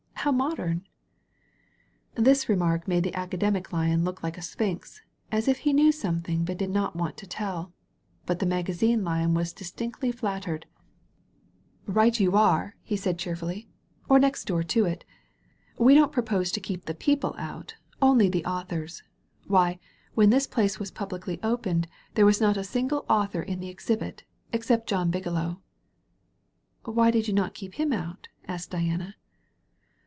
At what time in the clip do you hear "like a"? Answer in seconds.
4.21-4.41